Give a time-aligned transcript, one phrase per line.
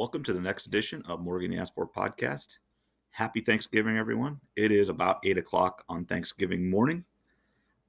[0.00, 2.56] Welcome to the next edition of Morgan Asked For podcast.
[3.10, 4.40] Happy Thanksgiving, everyone.
[4.56, 7.04] It is about 8 o'clock on Thanksgiving morning.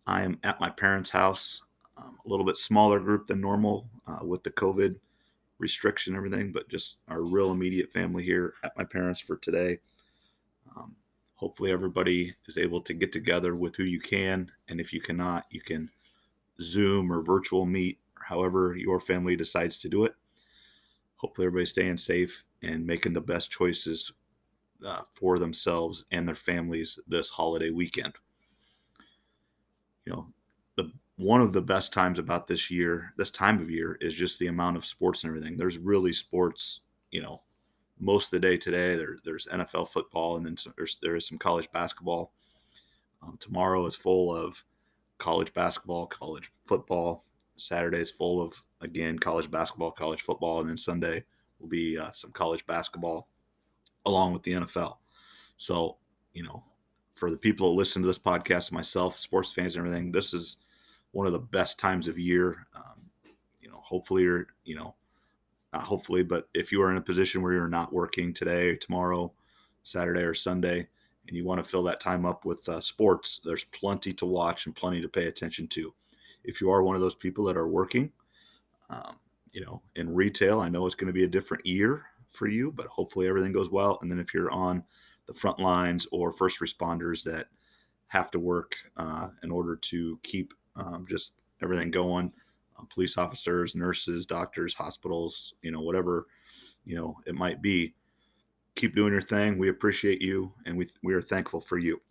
[0.06, 1.62] I am at my parents' house,
[1.96, 4.98] um, a little bit smaller group than normal uh, with the COVID
[5.58, 9.80] restriction and everything, but just our real immediate family here at my parents for today.
[10.76, 10.98] Um,
[11.36, 14.52] hopefully, everybody is able to get together with who you can.
[14.68, 15.90] And if you cannot, you can
[16.60, 20.14] Zoom or virtual meet, or however your family decides to do it
[21.22, 24.12] hopefully everybody's staying safe and making the best choices
[24.84, 28.14] uh, for themselves and their families this holiday weekend.
[30.06, 30.28] You know,
[30.76, 34.40] the one of the best times about this year, this time of year, is just
[34.40, 35.58] the amount of sports and everything.
[35.58, 37.44] There's really sports, you know,
[38.00, 38.96] most of the day today.
[38.96, 42.34] There, there's NFL football, and then there's there is some college basketball.
[43.22, 44.66] Um, tomorrow is full of
[45.20, 47.26] college basketball, college football,
[47.62, 51.24] Saturday is full of again college basketball, college football, and then Sunday
[51.60, 53.28] will be uh, some college basketball
[54.06, 54.98] along with the NFL.
[55.58, 55.98] So
[56.34, 56.64] you know,
[57.14, 60.58] for the people that listen to this podcast, myself, sports fans, and everything, this is
[61.12, 62.66] one of the best times of year.
[62.76, 63.10] Um,
[63.62, 64.96] you know, hopefully you're you know
[65.74, 69.34] not hopefully, but if you are in a position where you're not working today, tomorrow,
[69.84, 70.88] Saturday, or Sunday,
[71.28, 74.66] and you want to fill that time up with uh, sports, there's plenty to watch
[74.66, 75.94] and plenty to pay attention to
[76.44, 78.12] if you are one of those people that are working,
[78.90, 79.18] um,
[79.52, 82.72] you know, in retail, I know it's going to be a different year for you,
[82.72, 84.00] but hopefully everything goes well.
[84.02, 84.84] And then if you're on
[85.28, 87.48] the front lines or first responders that
[88.08, 92.32] have to work uh, in order to keep um, just everything going,
[92.78, 96.28] uh, police officers, nurses, doctors, hospitals, you know, whatever,
[96.86, 97.94] you know, it might be,
[98.76, 99.58] keep doing your thing.
[99.58, 102.02] We appreciate you and we, we are thankful for you.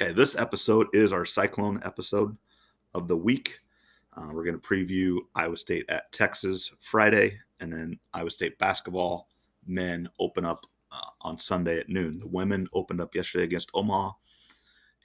[0.00, 2.36] Okay, this episode is our cyclone episode
[2.96, 3.60] of the week.
[4.16, 9.28] Uh, we're going to preview Iowa State at Texas Friday, and then Iowa State basketball
[9.66, 12.18] men open up uh, on Sunday at noon.
[12.18, 14.12] The women opened up yesterday against Omaha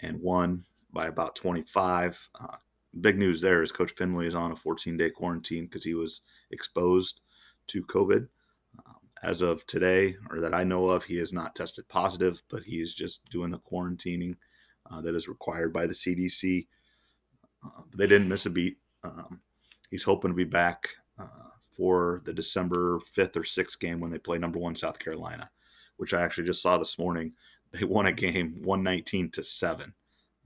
[0.02, 0.64] and won
[0.94, 2.30] by about 25.
[2.40, 2.56] Uh,
[3.02, 6.22] big news there is Coach Fennelly is on a 14 day quarantine because he was
[6.52, 7.20] exposed
[7.68, 8.28] to COVID.
[8.86, 12.64] Um, as of today, or that I know of, he has not tested positive, but
[12.64, 14.38] he is just doing the quarantining
[14.90, 16.68] uh, that is required by the CDC.
[17.64, 18.78] Uh, they didn't miss a beat.
[19.04, 19.42] Um,
[19.90, 20.90] he's hoping to be back
[21.20, 25.50] uh, for the December 5th or 6th game when they play number one South Carolina,
[25.98, 27.34] which I actually just saw this morning.
[27.74, 29.94] They won a game 119 to 7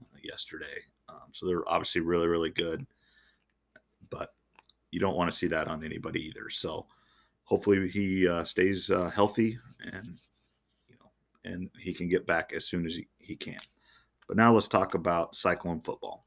[0.00, 0.78] uh, yesterday.
[1.08, 2.86] Um, so they're obviously really, really good.
[4.10, 4.32] But
[4.92, 6.50] you don't want to see that on anybody either.
[6.50, 6.86] So
[7.42, 10.18] hopefully he uh, stays uh, healthy and
[10.88, 11.10] you know
[11.44, 13.58] and he can get back as soon as he, he can.
[14.28, 16.25] But now let's talk about Cyclone football.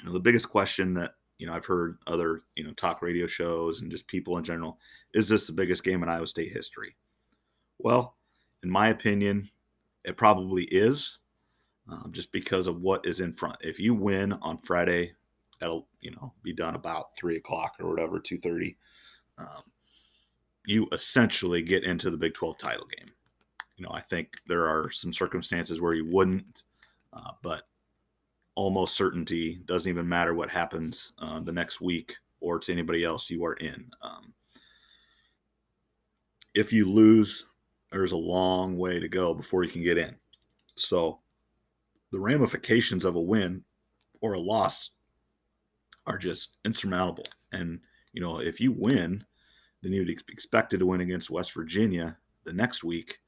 [0.00, 3.26] You know, the biggest question that you know I've heard other you know talk radio
[3.26, 4.78] shows and just people in general
[5.14, 6.96] is this the biggest game in Iowa State history?
[7.78, 8.16] Well,
[8.62, 9.48] in my opinion,
[10.04, 11.20] it probably is,
[11.88, 13.56] um, just because of what is in front.
[13.60, 15.12] If you win on Friday,
[15.60, 18.76] that'll you know be done about three o'clock or whatever, two thirty.
[19.38, 19.62] Um,
[20.66, 23.12] you essentially get into the Big Twelve title game.
[23.76, 26.62] You know, I think there are some circumstances where you wouldn't,
[27.12, 27.67] uh, but
[28.58, 29.60] almost certainty.
[29.66, 33.54] Doesn't even matter what happens uh, the next week or to anybody else you are
[33.54, 33.88] in.
[34.02, 34.34] Um,
[36.56, 37.46] if you lose,
[37.92, 40.16] there's a long way to go before you can get in.
[40.74, 41.20] So
[42.10, 43.62] the ramifications of a win
[44.22, 44.90] or a loss
[46.08, 47.26] are just insurmountable.
[47.52, 47.78] And,
[48.12, 49.24] you know, if you win,
[49.82, 53.20] then you'd be expected to win against West Virginia the next week.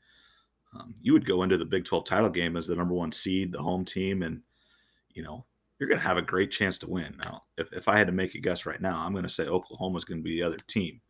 [0.75, 3.53] Um, you would go into the Big 12 title game as the number one seed,
[3.53, 4.43] the home team, and
[5.15, 5.47] you know,
[5.79, 7.17] you're going to have a great chance to win.
[7.25, 9.47] Now, if, if I had to make a guess right now, I'm going to say
[9.47, 11.01] Oklahoma's going to be the other team.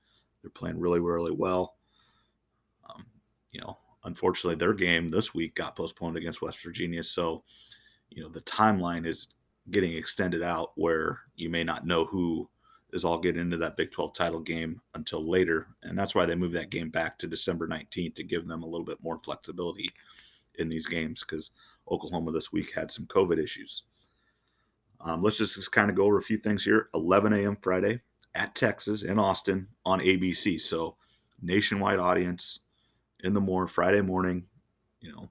[0.43, 1.75] They're playing really, really well.
[2.89, 3.05] Um,
[3.51, 7.03] you know, unfortunately, their game this week got postponed against West Virginia.
[7.03, 7.43] So,
[8.11, 9.35] you know, the timeline is
[9.71, 12.49] getting extended out where you may not know who
[12.93, 15.69] is all getting into that Big 12 title game until later.
[15.83, 18.67] And that's why they moved that game back to December 19th to give them a
[18.67, 19.91] little bit more flexibility
[20.57, 21.51] in these games because
[21.91, 23.85] Oklahoma this week had some COVID issues.
[25.03, 26.89] Um, let's just, just kind of go over a few things here.
[26.95, 27.57] 11 a.m.
[27.61, 28.01] Friday
[28.35, 30.61] at Texas in Austin on ABC.
[30.61, 30.97] So
[31.41, 32.61] nationwide audience
[33.21, 34.45] in the morning, Friday morning.
[35.01, 35.31] You know,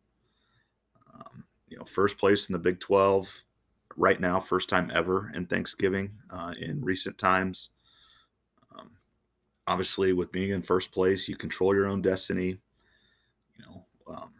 [1.13, 3.45] um, you know, first place in the Big 12
[3.95, 7.69] right now, first time ever in Thanksgiving uh, in recent times.
[8.75, 8.91] Um,
[9.67, 12.57] obviously, with being in first place, you control your own destiny.
[13.57, 14.31] You know, um,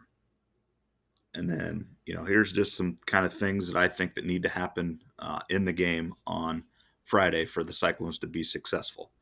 [1.34, 4.42] and then, you know, here's just some kind of things that I think that need
[4.42, 6.64] to happen uh, in the game on
[7.04, 9.12] Friday for the Cyclones to be successful.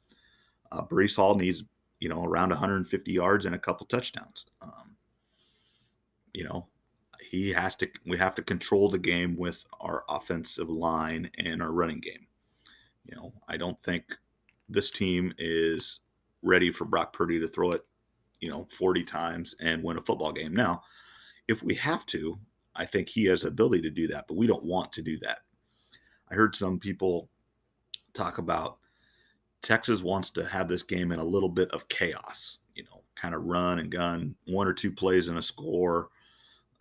[0.72, 1.64] Uh, Breece Hall needs
[2.00, 4.46] you know, around 150 yards and a couple touchdowns.
[4.62, 4.96] Um,
[6.32, 6.68] you know,
[7.30, 7.88] he has to.
[8.06, 12.26] We have to control the game with our offensive line and our running game.
[13.04, 14.04] You know, I don't think
[14.68, 16.00] this team is
[16.42, 17.84] ready for Brock Purdy to throw it,
[18.40, 20.54] you know, 40 times and win a football game.
[20.54, 20.82] Now,
[21.48, 22.38] if we have to,
[22.76, 25.18] I think he has the ability to do that, but we don't want to do
[25.20, 25.40] that.
[26.30, 27.28] I heard some people
[28.12, 28.78] talk about
[29.62, 33.34] Texas wants to have this game in a little bit of chaos, you know, kind
[33.34, 36.10] of run and gun, one or two plays and a score,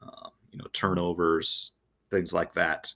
[0.01, 1.71] uh, you know, turnovers,
[2.11, 2.93] things like that.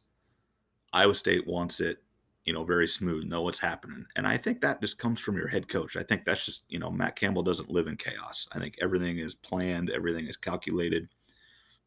[0.93, 2.03] Iowa State wants it,
[2.45, 4.05] you know, very smooth, know what's happening.
[4.15, 5.95] And I think that just comes from your head coach.
[5.95, 8.47] I think that's just, you know, Matt Campbell doesn't live in chaos.
[8.51, 11.07] I think everything is planned, everything is calculated.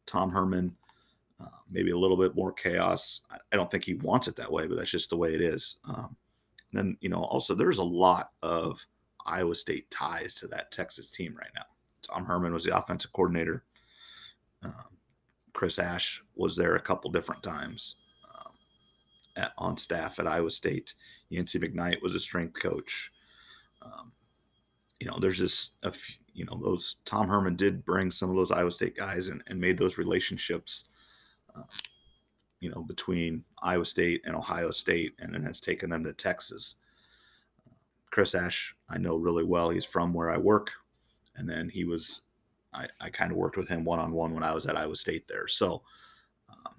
[0.05, 0.75] Tom Herman,
[1.39, 3.21] uh, maybe a little bit more chaos.
[3.51, 5.77] I, don't think he wants it that way, but that's just the way it is.
[5.87, 6.15] Um,
[6.71, 8.85] then, you know, also there's a lot of
[9.25, 11.65] Iowa State ties to that Texas team right now.
[12.01, 13.63] Tom Herman was the offensive coordinator.
[14.63, 14.97] Um,
[15.53, 17.95] Chris Ash was there a couple different times
[18.35, 18.51] um,
[19.37, 20.93] at, on staff at Iowa State.
[21.29, 23.11] Yancy McKnight was a strength coach.
[23.81, 24.11] Um,
[24.99, 28.35] you know, there's just a few, you know, those Tom Herman did bring some of
[28.35, 30.85] those Iowa State guys and, and made those relationships,
[31.55, 31.63] uh,
[32.59, 36.75] you know, between Iowa State and Ohio State, and then has taken them to Texas.
[38.11, 39.69] Chris Ash, I know really well.
[39.69, 40.71] He's from where I work,
[41.35, 42.21] and then he was,
[42.73, 44.95] I, I kind of worked with him one on one when I was at Iowa
[44.95, 45.47] State there.
[45.47, 45.83] So,
[46.49, 46.75] um,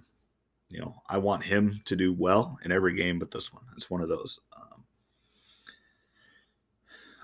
[0.71, 3.91] you know, I want him to do well in every game, but this one, it's
[3.91, 4.41] one of those.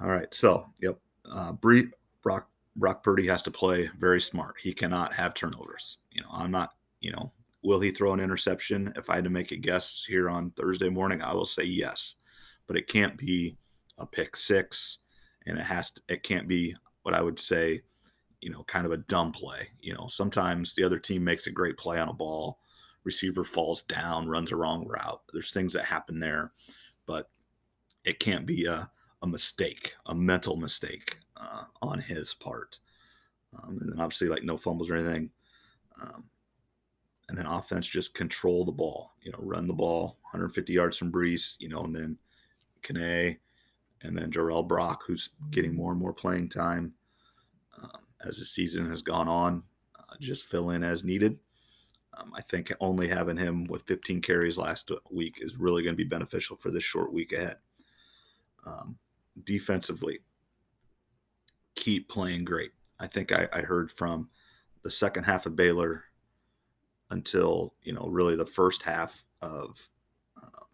[0.02, 0.98] All right, so yep,
[1.30, 1.86] uh, Bree,
[2.22, 4.56] Brock Brock Purdy has to play very smart.
[4.60, 5.98] He cannot have turnovers.
[6.10, 6.72] You know, I'm not.
[7.00, 7.32] You know,
[7.62, 8.92] will he throw an interception?
[8.96, 12.16] If I had to make a guess here on Thursday morning, I will say yes.
[12.66, 13.56] But it can't be
[13.98, 14.98] a pick six,
[15.46, 16.00] and it has to.
[16.08, 17.82] It can't be what I would say.
[18.40, 19.68] You know, kind of a dumb play.
[19.80, 22.58] You know, sometimes the other team makes a great play on a ball,
[23.04, 25.20] receiver falls down, runs a wrong route.
[25.32, 26.50] There's things that happen there,
[27.06, 27.30] but
[28.04, 28.90] it can't be a
[29.22, 32.80] a mistake, a mental mistake uh, on his part.
[33.56, 35.30] Um, and then obviously, like no fumbles or anything.
[36.00, 36.24] Um,
[37.28, 41.12] and then offense just control the ball, you know, run the ball 150 yards from
[41.12, 42.18] Breece, you know, and then
[42.82, 43.38] Kane
[44.02, 46.92] and then Jirehl Brock, who's getting more and more playing time
[47.80, 49.62] um, as the season has gone on,
[49.98, 51.38] uh, just fill in as needed.
[52.18, 56.04] Um, I think only having him with 15 carries last week is really going to
[56.04, 57.56] be beneficial for this short week ahead.
[58.66, 58.98] Um,
[59.44, 60.20] defensively,
[61.74, 62.72] keep playing great.
[62.98, 64.28] I think I, I heard from
[64.82, 66.04] the second half of Baylor
[67.10, 69.88] until you know really the first half of
[70.42, 70.66] um,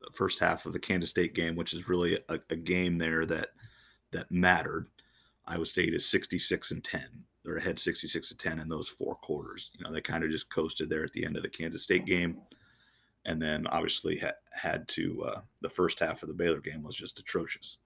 [0.00, 3.24] the first half of the Kansas State game, which is really a, a, game there
[3.26, 3.48] that
[4.12, 4.88] that mattered.
[5.46, 7.02] Iowa State is 66 and 10.
[7.44, 9.70] They're ahead 66 to 10 in those four quarters.
[9.74, 12.06] You know, they kind of just coasted there at the end of the Kansas State
[12.06, 12.38] game.
[13.26, 16.96] And then obviously ha- had to, uh, the first half of the Baylor game was
[16.96, 17.78] just atrocious.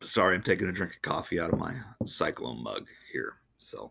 [0.00, 1.74] Sorry, I'm taking a drink of coffee out of my
[2.04, 3.36] Cyclone mug here.
[3.58, 3.90] So,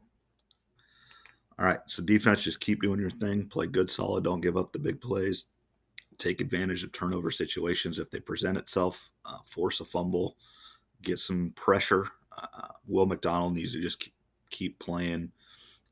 [1.60, 1.80] all right.
[1.88, 3.48] So, defense, just keep doing your thing.
[3.48, 4.24] Play good, solid.
[4.24, 5.46] Don't give up the big plays.
[6.18, 9.12] Take advantage of turnover situations if they present itself.
[9.26, 10.36] Uh, force a fumble.
[11.02, 12.08] Get some pressure.
[12.38, 14.14] Uh, Will McDonald needs to just keep,
[14.50, 15.32] keep playing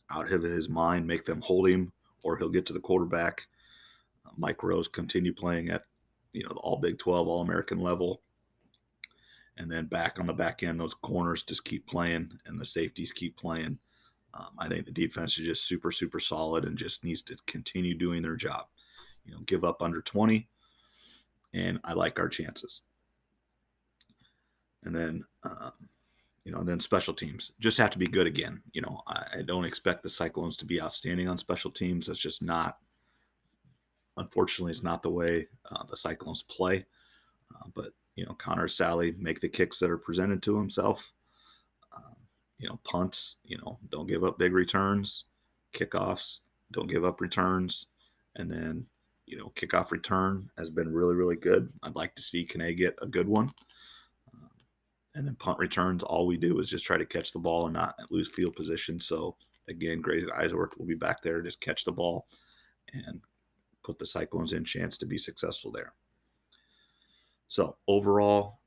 [0.10, 1.92] out of his mind, make them hold him,
[2.24, 3.48] or he'll get to the quarterback.
[4.26, 5.84] Uh, Mike Rose continue playing at
[6.34, 8.22] you know the All Big 12, All American level
[9.58, 13.12] and then back on the back end, those corners just keep playing and the safeties
[13.12, 13.78] keep playing.
[14.34, 17.94] Um, I think the defense is just super, super solid and just needs to continue
[17.94, 18.66] doing their job.
[19.26, 20.48] You know, give up under 20,
[21.54, 22.82] and I like our chances.
[24.84, 25.74] And then, um,
[26.44, 28.62] you know, then special teams just have to be good again.
[28.74, 32.08] You know, I, I don't expect the Cyclones to be outstanding on special teams.
[32.08, 32.78] That's just not,
[34.18, 36.86] unfortunately, it's not the way uh, the Cyclones play.
[37.56, 41.14] Uh, but you know, Connor Assalley make the kicks that are presented to himself.
[41.96, 42.16] Um,
[42.58, 45.26] you know, punts, you know, don't give up big returns.
[45.74, 47.88] Kickoffs, don't give up returns.
[48.36, 48.88] And then,
[49.26, 51.72] you know, kickoff return has been really, really good.
[51.84, 53.52] I'd like to see Kane get a good one.
[55.14, 57.74] And then punt returns, all we do is just try to catch the ball and
[57.74, 59.00] not lose field position.
[59.00, 59.36] So,
[59.68, 62.28] again, Greg Eisworth will be back there, just catch the ball
[62.94, 63.22] and
[63.84, 65.94] put the Cyclones in chance to be successful there.
[67.48, 68.60] So overall,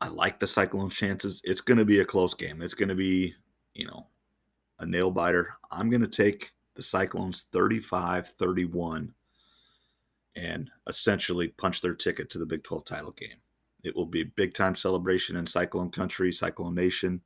[0.00, 1.40] I like the Cyclones' chances.
[1.44, 2.60] It's going to be a close game.
[2.60, 3.34] It's going to be,
[3.74, 4.08] you know,
[4.78, 5.54] a nail biter.
[5.70, 9.14] I'm going to take the Cyclones 35 31
[10.34, 13.36] and essentially punch their ticket to the Big 12 title game.
[13.82, 17.22] It will be a big time celebration in Cyclone Country, Cyclone Nation,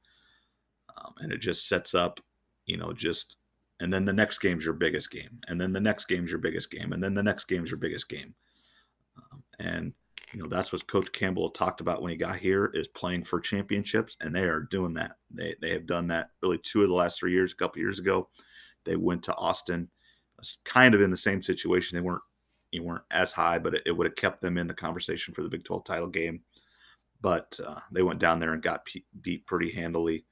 [0.97, 2.21] um, and it just sets up,
[2.65, 3.37] you know, just
[3.79, 6.71] and then the next game's your biggest game, and then the next game's your biggest
[6.71, 8.35] game, and then the next game's your biggest game,
[9.19, 9.93] um, and
[10.33, 13.39] you know that's what Coach Campbell talked about when he got here is playing for
[13.39, 15.17] championships, and they are doing that.
[15.31, 17.53] They they have done that really two of the last three years.
[17.53, 18.29] A couple years ago,
[18.85, 19.91] they went to Austin,
[20.65, 21.97] kind of in the same situation.
[21.97, 22.23] They weren't
[22.71, 25.43] you weren't as high, but it, it would have kept them in the conversation for
[25.43, 26.41] the Big 12 title game.
[27.21, 30.25] But uh, they went down there and got p- beat pretty handily,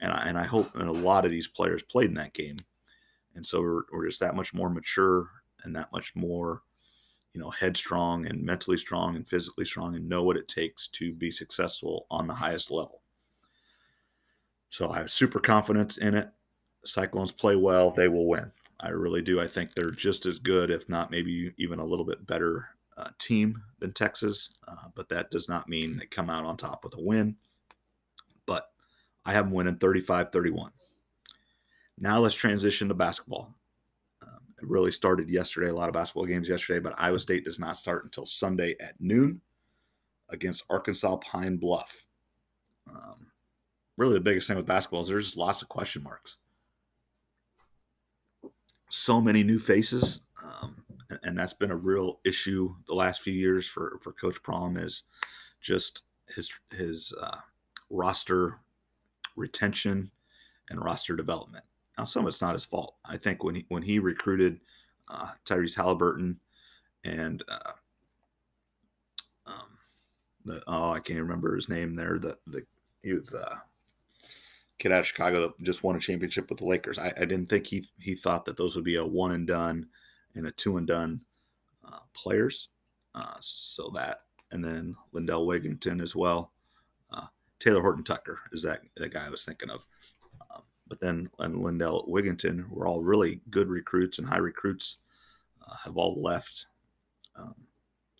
[0.00, 2.56] and I, and I hope and a lot of these players played in that game,
[3.34, 5.28] and so we're, we're just that much more mature
[5.64, 6.62] and that much more
[7.34, 11.12] you know headstrong and mentally strong and physically strong and know what it takes to
[11.12, 13.02] be successful on the highest level.
[14.70, 16.30] So i have super confidence in it.
[16.84, 18.52] Cyclones play well they will win
[18.82, 22.04] i really do i think they're just as good if not maybe even a little
[22.04, 26.44] bit better uh, team than texas uh, but that does not mean they come out
[26.44, 27.36] on top with a win
[28.46, 28.70] but
[29.24, 30.70] i have them winning 35-31
[31.98, 33.54] now let's transition to basketball
[34.62, 37.76] it really started yesterday, a lot of basketball games yesterday, but Iowa State does not
[37.76, 39.40] start until Sunday at noon
[40.28, 42.06] against Arkansas Pine Bluff.
[42.88, 43.26] Um,
[43.96, 46.36] really, the biggest thing with basketball is there's just lots of question marks.
[49.02, 50.84] So many new faces, um,
[51.24, 55.02] and that's been a real issue the last few years for for Coach Prohm is
[55.60, 56.02] just
[56.36, 57.38] his his uh,
[57.90, 58.60] roster
[59.34, 60.12] retention
[60.70, 61.64] and roster development.
[61.98, 62.94] Now, some of it's not his fault.
[63.04, 64.60] I think when he when he recruited
[65.08, 66.38] uh, Tyrese Halliburton
[67.02, 67.72] and uh,
[69.46, 69.78] um,
[70.44, 72.20] the oh I can't remember his name there.
[72.20, 72.62] The the
[73.02, 73.56] he was uh,
[74.82, 76.98] kid out of Chicago that just won a championship with the Lakers.
[76.98, 79.86] I, I didn't think he he thought that those would be a one and done
[80.34, 81.20] and a two and done
[81.84, 82.68] uh, players.
[83.14, 84.20] Uh, so that
[84.50, 86.52] and then Lindell Wigginton as well.
[87.10, 87.26] Uh,
[87.58, 89.86] Taylor Horton Tucker is that the guy I was thinking of
[90.92, 94.98] but then and Lindell Wigginton were all really good recruits and high recruits
[95.66, 96.66] uh, have all left.
[97.34, 97.54] Um,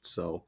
[0.01, 0.45] so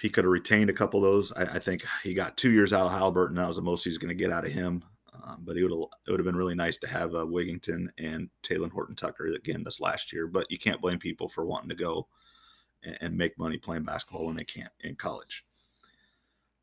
[0.00, 2.50] if he could have retained a couple of those, I, I, think he got two
[2.50, 3.36] years out of Halliburton.
[3.36, 4.82] That was the most he's going to get out of him.
[5.12, 8.30] Um, but it would it would have been really nice to have uh, Wigginton and
[8.42, 10.26] Taylor Horton Tucker again this last year.
[10.26, 12.08] But you can't blame people for wanting to go
[12.82, 15.44] and, and make money playing basketball when they can't in college.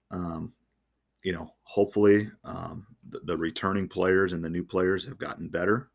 [0.09, 0.51] Um,
[1.21, 5.91] you know, hopefully um, the, the, returning players and the new players have gotten better.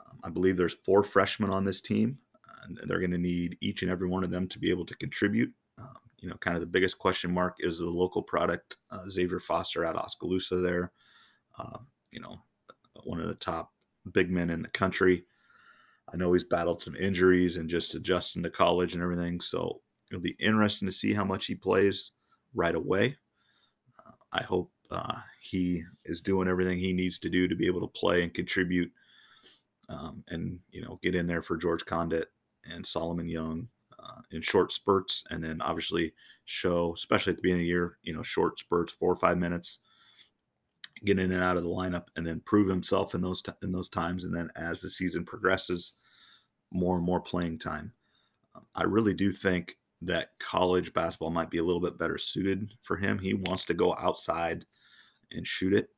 [0.00, 2.18] Um, I believe there's four freshmen on this team,
[2.64, 4.96] and they're going to need each and every one of them to be able to
[4.96, 5.54] contribute.
[5.80, 9.40] Um, you know, kind of the biggest question mark is the local product, uh, Xavier
[9.40, 10.92] Foster at Oskaloosa there.
[11.58, 11.78] Uh,
[12.10, 12.36] you know,
[13.04, 13.72] one of the top
[14.12, 15.24] big men in the country.
[16.12, 19.40] I know he's battled some injuries and just adjusting to college and everything.
[19.40, 22.12] So it'll be interesting to see how much he plays
[22.54, 23.16] right away.
[24.32, 27.98] I hope uh, he is doing everything he needs to do to be able to
[27.98, 28.92] play and contribute,
[29.88, 32.26] um, and you know get in there for George Conditt
[32.70, 33.68] and Solomon Young
[34.02, 36.12] uh, in short spurts, and then obviously
[36.44, 39.38] show, especially at the beginning of the year, you know, short spurts, four or five
[39.38, 39.80] minutes,
[41.04, 43.72] get in and out of the lineup, and then prove himself in those t- in
[43.72, 45.94] those times, and then as the season progresses,
[46.70, 47.92] more and more playing time.
[48.54, 52.72] Um, I really do think that college basketball might be a little bit better suited
[52.80, 53.18] for him.
[53.18, 54.64] He wants to go outside
[55.30, 55.90] and shoot it.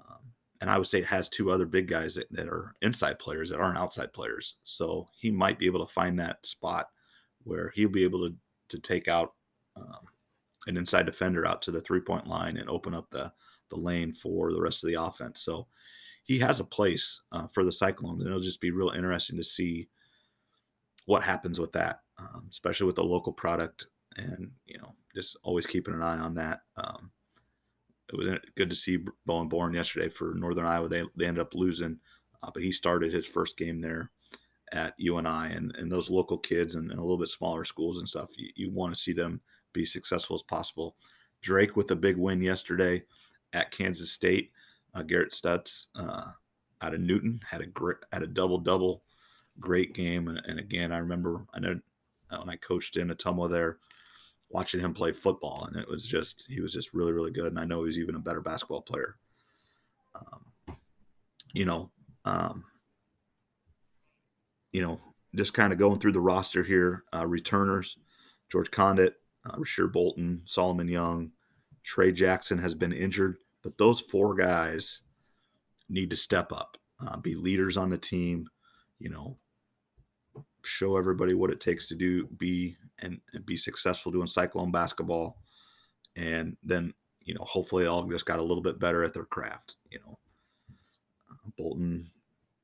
[0.00, 0.18] Um,
[0.60, 3.50] and I would say it has two other big guys that, that are inside players
[3.50, 4.56] that aren't outside players.
[4.62, 6.86] So he might be able to find that spot
[7.44, 8.34] where he'll be able to,
[8.70, 9.34] to take out
[9.76, 10.08] um,
[10.66, 13.32] an inside defender out to the three point line and open up the,
[13.70, 15.40] the lane for the rest of the offense.
[15.40, 15.68] So
[16.22, 19.44] he has a place uh, for the Cyclones, and it'll just be real interesting to
[19.44, 19.88] see
[21.06, 23.86] what happens with that um, especially with the local product,
[24.16, 26.60] and you know, just always keeping an eye on that.
[26.76, 27.10] Um,
[28.12, 30.88] it was good to see Bowen Born yesterday for Northern Iowa.
[30.88, 31.98] They they ended up losing,
[32.42, 34.10] uh, but he started his first game there
[34.74, 38.08] at UNI, and and those local kids and, and a little bit smaller schools and
[38.08, 38.30] stuff.
[38.36, 39.40] You, you want to see them
[39.72, 40.96] be successful as possible.
[41.40, 43.04] Drake with a big win yesterday
[43.52, 44.50] at Kansas State.
[44.94, 46.30] Uh, Garrett Sturtz uh,
[46.82, 49.02] out of Newton had a great had a double double,
[49.60, 50.28] great game.
[50.28, 51.80] And, and, again, I remember I know
[52.30, 53.78] uh, when I coached in Ottumwa there,
[54.50, 57.60] watching him play football, and it was just he was just really really good, and
[57.60, 59.16] I know he's even a better basketball player.
[60.14, 60.76] Um,
[61.52, 61.90] you know,
[62.24, 62.64] um,
[64.74, 65.00] you know,
[65.36, 67.96] just kind of going through the roster here, uh, returners,
[68.50, 69.14] George Conditt,
[69.46, 71.30] uh, Rasir Bolton, Solomon Young,
[71.84, 75.02] Tre Jackson has been injured, but those four guys
[75.88, 76.76] need to step up,
[77.06, 78.48] uh, be leaders on the team.
[78.98, 79.38] You know,
[80.64, 85.38] show everybody what it takes to do be and, and be successful doing Cyclone basketball,
[86.16, 89.76] and then you know hopefully all just got a little bit better at their craft.
[89.90, 90.18] You know,
[91.30, 92.10] uh, Bolton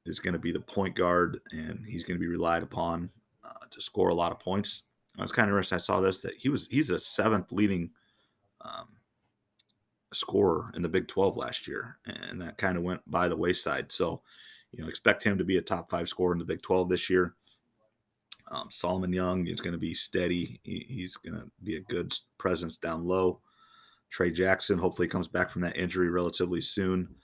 [0.06, 3.10] is going to be the point guard, and he's going to be relied upon
[3.44, 4.84] uh, to score a lot of points.
[5.18, 5.74] I was kind of interested.
[5.76, 7.90] I saw this that he was he's the seventh leading
[8.62, 8.88] um,
[10.12, 13.92] scorer in the Big 12 last year, and that kind of went by the wayside.
[13.92, 14.22] So,
[14.72, 17.10] you know, expect him to be a top five scorer in the Big 12 this
[17.10, 17.34] year.
[18.50, 20.60] Um, Solomon Young is going to be steady.
[20.64, 23.40] He, he's going to be a good presence down low.
[24.10, 27.14] Tre Jackson hopefully comes back from that injury relatively soon.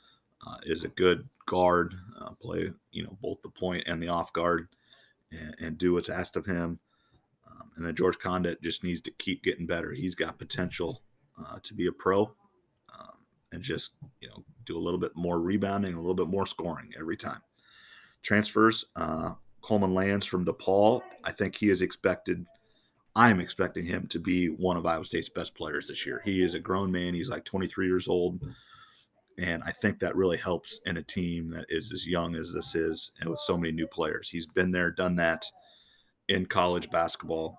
[0.46, 4.32] Uh, is a good guard, uh, play you know both the point and the off
[4.32, 4.68] guard,
[5.32, 6.78] and, and do what's asked of him.
[7.50, 9.92] Um, and then George Conditt just needs to keep getting better.
[9.92, 11.02] He's got potential
[11.38, 12.22] uh, to be a pro,
[12.98, 16.46] um, and just you know do a little bit more rebounding, a little bit more
[16.46, 17.40] scoring every time.
[18.22, 18.84] Transfers.
[18.94, 21.02] Uh, Coleman Lands from DePaul.
[21.24, 22.46] I think he is expected.
[23.16, 26.22] I'm expecting him to be one of Iowa State's best players this year.
[26.24, 27.14] He is a grown man.
[27.14, 28.40] He's like 23 years old.
[29.38, 32.74] And I think that really helps in a team that is as young as this
[32.74, 34.30] is and with so many new players.
[34.30, 35.44] He's been there, done that
[36.28, 37.58] in college basketball.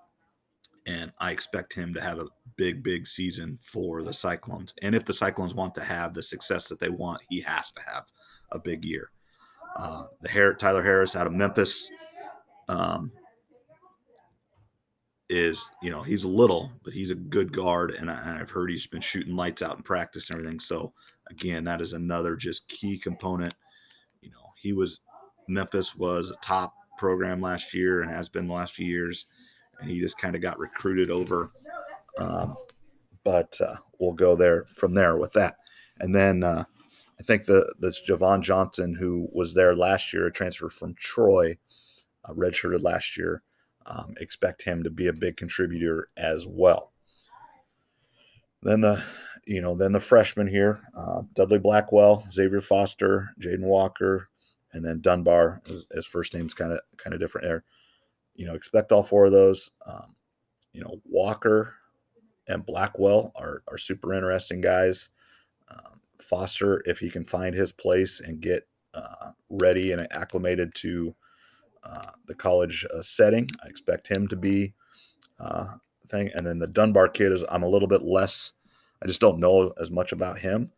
[0.88, 4.74] And I expect him to have a big, big season for the Cyclones.
[4.81, 7.81] And if the Cyclones want to have the success that they want, he has to
[7.81, 8.05] have
[8.51, 9.12] a big year.
[9.75, 11.91] Uh, the Tyler Harris out of Memphis
[12.69, 13.12] um,
[15.29, 18.69] is, you know, he's a little, but he's a good guard, and, I, have heard
[18.69, 20.60] he's been shooting lights out in practice and everything.
[20.60, 20.93] So
[21.29, 23.53] again, that is another just key component.
[24.22, 25.01] You know, he was
[25.48, 29.25] Memphis was a top program last year and has been the last few years,
[29.79, 31.51] and he just kind of got recruited over.
[32.17, 32.55] Um,
[33.24, 35.57] but uh, we'll go there from there with that,
[36.00, 36.43] and then.
[36.43, 36.65] Uh,
[37.19, 41.57] I think the this Javan Johnson, who was there last year, a transfer from Troy,
[42.24, 43.42] uh, redshirted last year.
[43.87, 46.91] Um, expect him to be a big contributor as well.
[48.61, 49.03] Then the,
[49.45, 54.29] you know, then the freshmen here: uh, Dudley Blackwell, Xavier Foster, Jalen Walker,
[54.73, 55.61] and then Dunbar.
[55.91, 57.63] His, first name's kind of kind of different there.
[58.35, 59.71] You know, expect all four of those.
[59.85, 60.15] Um,
[60.73, 61.75] you know, Walker
[62.47, 65.09] and Blackwell are are super interesting guys.
[65.71, 71.15] Um, Foster, if he can find his place and get uh, ready and acclimated to
[72.25, 74.74] the college uh, setting, I expect him to be
[75.40, 75.66] uh,
[76.07, 76.31] thing.
[76.33, 78.53] And then the Dunbar kid is I'm a little bit less.
[79.01, 80.72] I just don't know as much about him.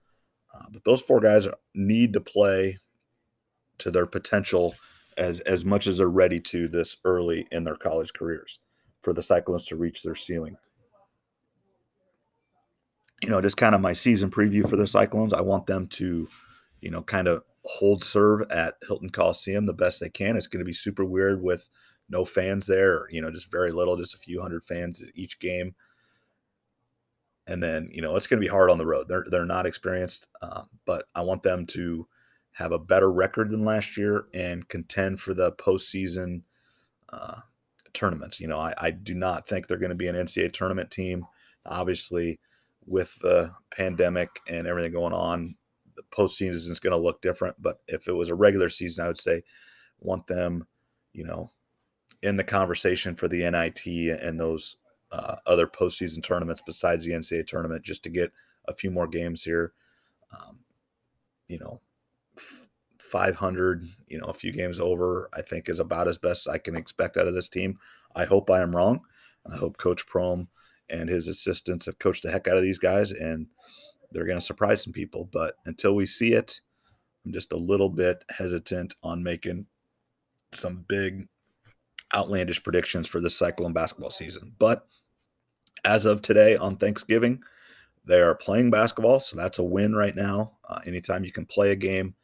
[0.53, 2.79] Uh, but those four guys need to play
[3.77, 4.75] to their potential
[5.17, 8.59] as as much as they're ready to this early in their college careers
[9.01, 10.57] for the Cyclones to reach their ceiling
[13.21, 15.33] you know, just kind of my season preview for the Cyclones.
[15.33, 16.27] I want them to,
[16.81, 20.37] you know, kind of hold serve at Hilton Coliseum the best they can.
[20.37, 21.69] It's going to be super weird with
[22.09, 25.75] no fans there, you know, just very little, just a few hundred fans each game.
[27.47, 29.07] And then, you know, it's going to be hard on the road.
[29.07, 32.07] They're they're not experienced, uh, but I want them to
[32.51, 36.41] have a better record than last year and contend for the postseason
[37.11, 37.39] uh,
[37.93, 38.39] tournaments.
[38.39, 41.25] You know, I, I do not think they're going to be an NCAA tournament team.
[41.65, 42.39] Obviously,
[42.85, 45.55] with the pandemic and everything going on,
[46.11, 47.55] postseason is going to look different.
[47.61, 49.43] But if it was a regular season, I would say
[49.99, 50.67] want them,
[51.13, 51.51] you know,
[52.21, 53.85] in the conversation for the NIT
[54.21, 54.77] and those
[55.11, 58.31] uh, other postseason tournaments besides the NCAA tournament, just to get
[58.67, 59.73] a few more games here.
[60.33, 60.59] Um,
[61.47, 61.81] you know,
[62.37, 62.67] f-
[62.99, 66.75] 500, you know, a few games over, I think is about as best I can
[66.75, 67.79] expect out of this team.
[68.15, 69.01] I hope I am wrong.
[69.51, 70.47] I hope Coach Prohm
[70.89, 73.47] and his assistants have coached the heck out of these guys, and
[74.11, 75.29] they're going to surprise some people.
[75.31, 76.61] But until we see it,
[77.25, 79.67] I'm just a little bit hesitant on making
[80.51, 81.27] some big,
[82.13, 84.53] outlandish predictions for the Cyclone basketball season.
[84.57, 84.87] But
[85.85, 87.43] as of today on Thanksgiving,
[88.05, 90.53] they are playing basketball, so that's a win right now.
[90.67, 92.15] Uh, anytime you can play a game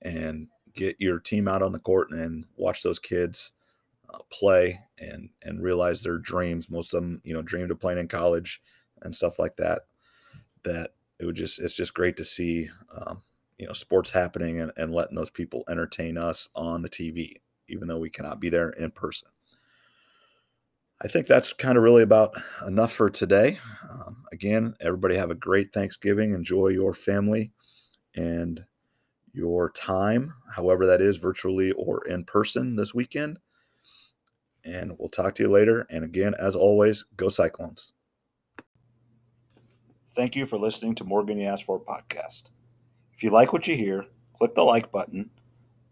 [0.00, 3.52] and get your team out on the court and watch those kids
[4.08, 6.70] uh, play and and realize their dreams.
[6.70, 8.62] Most of them, you know, dreamed of playing in college
[9.02, 9.82] and stuff like that.
[10.64, 13.22] That it would just it's just great to see, um,
[13.58, 17.34] you know, sports happening and, and letting those people entertain us on the TV,
[17.68, 19.28] even though we cannot be there in person.
[21.00, 22.34] I think that's kind of really about
[22.66, 23.60] enough for today.
[23.88, 26.34] Um, again, everybody have a great Thanksgiving.
[26.34, 27.52] Enjoy your family
[28.16, 28.64] and
[29.32, 33.38] your time, however that is, virtually or in person this weekend.
[34.64, 35.86] And we'll talk to you later.
[35.88, 37.92] And again, as always, go Cyclones.
[40.18, 42.50] Thank you for listening to Morgan For podcast.
[43.14, 44.04] If you like what you hear,
[44.36, 45.30] click the like button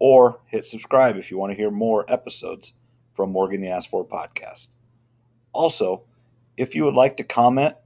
[0.00, 2.72] or hit subscribe if you want to hear more episodes
[3.14, 4.74] from Morgan For podcast.
[5.52, 6.02] Also,
[6.56, 7.76] if you would like to comment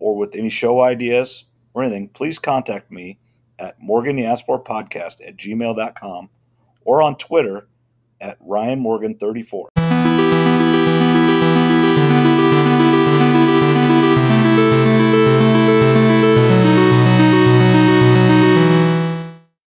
[0.00, 3.20] or with any show ideas or anything, please contact me
[3.60, 6.28] at Morgan podcast at gmail.com
[6.84, 7.68] or on Twitter
[8.20, 9.68] at Ryan Morgan 34.